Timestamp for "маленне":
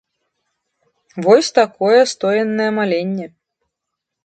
2.81-3.31